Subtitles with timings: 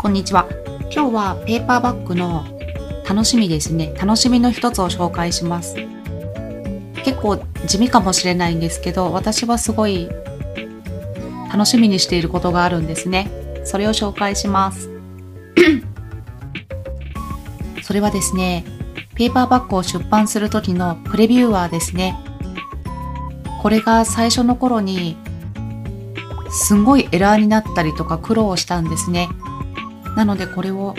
[0.00, 0.48] こんにちは。
[0.90, 2.46] 今日はペーパーバッグの
[3.06, 3.92] 楽しみですね。
[4.00, 5.76] 楽しみの一つを紹介します。
[7.04, 7.36] 結構
[7.66, 10.08] 地味かもしれないんですけど、私はすごい
[11.52, 13.30] 楽しみにしていることがあるんですね。
[13.64, 14.88] それを紹介します。
[17.84, 18.64] それはですね、
[19.16, 22.16] ペーパーバッグを出版する時のプレビューアーですね。
[23.60, 25.18] これが最初の頃に
[26.48, 29.28] すごいエラーになったりとか苦労したんですね。
[30.16, 30.94] なのでこれを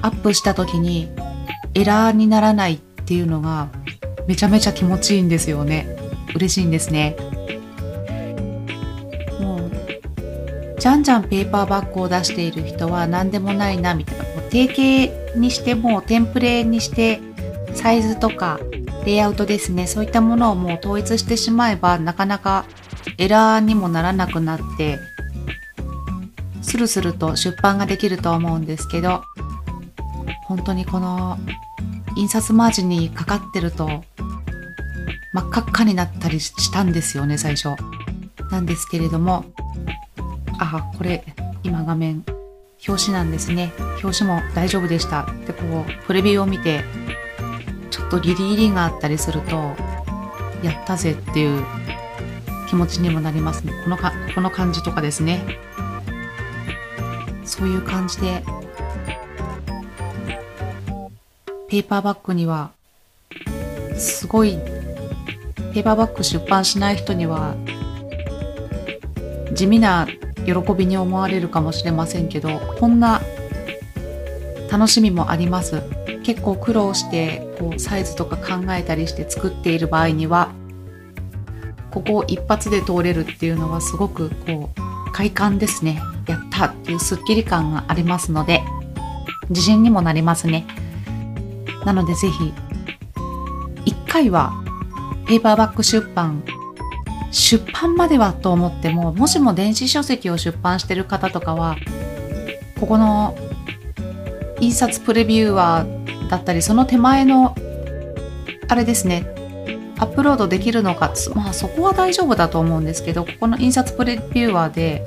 [0.00, 1.10] アップした時に
[1.74, 3.68] エラーにならないっていうのが
[4.26, 5.86] めちゃめちゃ気持ちいいんですよね。
[6.34, 7.16] 嬉しいんですね。
[9.40, 9.70] もう、
[10.78, 14.24] じゃんじゃんペーパーバッグを出している人は何でもないなみたいな。
[14.24, 17.20] もう定型にしてもテンプレにして
[17.74, 18.60] サイズとか
[19.04, 19.86] レイアウトですね。
[19.86, 22.64] そういったものをもう統一してしまえばなかなか
[23.18, 24.98] エラーにもならなくなって
[26.62, 29.22] スルスルと出版ができると思うんですけど
[30.46, 31.38] 本当にこの
[32.16, 34.04] 印刷マージンにかかってると
[35.32, 37.70] 真っ赤っかになったりしたんですよね最初。
[38.50, 39.46] なんですけれども
[40.58, 41.24] あこれ
[41.62, 42.22] 今画面
[42.86, 43.72] 表紙なんですね。
[44.02, 45.26] 表紙も大丈夫でした。
[45.46, 46.84] でこうプレビューを見て
[47.90, 49.56] ちょっとギリギリがあったりすると
[50.62, 51.64] やったぜっていう
[52.68, 53.72] 気持ちにもなりますね。
[53.84, 55.40] このかこの感じとかですね。
[57.44, 58.42] そういう感じで。
[61.72, 62.72] ペーパーバッグには
[63.96, 64.58] すごい
[65.72, 67.54] ペーパーバッグ出版しない人には
[69.54, 70.06] 地味な
[70.44, 73.22] 喜びに思われるかもしれませんけどこんな
[74.70, 75.80] 楽しみもあります。
[76.22, 80.52] 結構苦労してこうサイズとか考えたりして作っている場合には
[81.90, 84.81] ここを一発で通れるっていうのはすごくこう
[85.12, 86.02] 快感ですね。
[86.26, 88.62] やったっていうスッキリ感がありますので
[89.48, 90.66] 自信にもなりますね。
[91.84, 92.52] なのでぜひ
[93.84, 94.52] 一回は
[95.26, 96.42] ペーパーバッグ出版
[97.30, 101.76] 出版まではと思ってももしも電子書籍を出版してる方とかは
[102.78, 103.36] ここの
[104.60, 107.56] 印刷プレビューアーだったりその手前の
[108.68, 109.26] あれですね
[110.02, 115.04] アップロードできるのかまあそこは大丈夫だと思うんですけどここの印刷プレビューアーで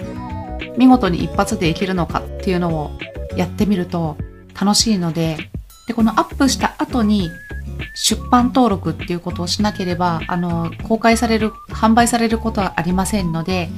[0.77, 2.91] 見事に一発でいけるのかっていうのを
[3.35, 4.17] やってみると
[4.59, 5.37] 楽しいので
[5.87, 7.29] でこのアップした後に
[7.93, 13.69] 出版登録っていうことをしなければ、あの、公開される、販売されることはありませんので、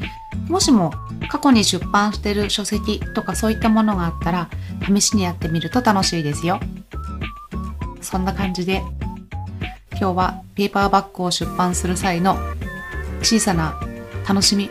[0.47, 0.91] もしも
[1.29, 4.49] 過去に出版してる書籍とかそういったものがあったら、
[4.85, 6.59] 試しにやってみると楽しいですよ。
[8.01, 8.83] そんな感じで、
[9.99, 12.37] 今日はペーパーバッグを出版する際の
[13.21, 13.79] 小さな
[14.27, 14.69] 楽しみ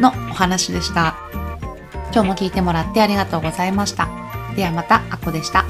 [0.00, 1.16] のお話でした。
[2.12, 4.08] 今日も聞いてもらってありがとうございました。
[4.56, 5.64] ではまた、あこでした。